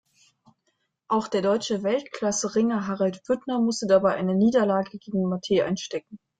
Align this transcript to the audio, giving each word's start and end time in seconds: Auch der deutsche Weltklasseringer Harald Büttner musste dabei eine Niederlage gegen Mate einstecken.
Auch 1.09 1.27
der 1.27 1.43
deutsche 1.43 1.83
Weltklasseringer 1.83 2.87
Harald 2.87 3.21
Büttner 3.27 3.59
musste 3.61 3.85
dabei 3.85 4.15
eine 4.15 4.33
Niederlage 4.33 4.97
gegen 4.97 5.29
Mate 5.29 5.63
einstecken. 5.63 6.17